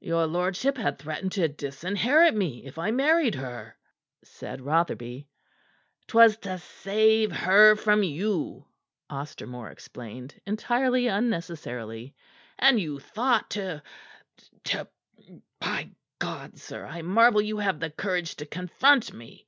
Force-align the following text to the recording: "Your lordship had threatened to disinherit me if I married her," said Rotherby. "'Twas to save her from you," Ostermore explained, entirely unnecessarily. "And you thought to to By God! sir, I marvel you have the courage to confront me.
"Your 0.00 0.26
lordship 0.26 0.78
had 0.78 0.98
threatened 0.98 1.32
to 1.32 1.46
disinherit 1.46 2.32
me 2.34 2.64
if 2.64 2.78
I 2.78 2.90
married 2.90 3.34
her," 3.34 3.76
said 4.24 4.62
Rotherby. 4.62 5.28
"'Twas 6.06 6.38
to 6.38 6.56
save 6.58 7.30
her 7.32 7.76
from 7.76 8.02
you," 8.02 8.64
Ostermore 9.10 9.68
explained, 9.70 10.40
entirely 10.46 11.06
unnecessarily. 11.06 12.14
"And 12.58 12.80
you 12.80 12.98
thought 12.98 13.50
to 13.50 13.82
to 14.64 14.88
By 15.60 15.90
God! 16.18 16.56
sir, 16.56 16.86
I 16.86 17.02
marvel 17.02 17.42
you 17.42 17.58
have 17.58 17.78
the 17.78 17.90
courage 17.90 18.36
to 18.36 18.46
confront 18.46 19.12
me. 19.12 19.46